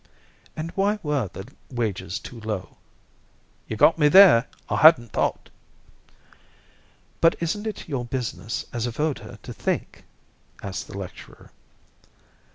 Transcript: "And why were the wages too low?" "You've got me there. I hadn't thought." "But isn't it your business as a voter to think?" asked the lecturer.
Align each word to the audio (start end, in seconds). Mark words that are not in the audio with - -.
"And 0.55 0.71
why 0.71 0.97
were 1.03 1.29
the 1.31 1.47
wages 1.69 2.17
too 2.17 2.39
low?" 2.39 2.77
"You've 3.67 3.77
got 3.77 3.99
me 3.99 4.07
there. 4.07 4.47
I 4.67 4.77
hadn't 4.77 5.11
thought." 5.11 5.51
"But 7.19 7.35
isn't 7.39 7.67
it 7.67 7.87
your 7.87 8.05
business 8.05 8.65
as 8.73 8.87
a 8.87 8.91
voter 8.91 9.37
to 9.43 9.53
think?" 9.53 10.03
asked 10.63 10.87
the 10.87 10.97
lecturer. 10.97 11.51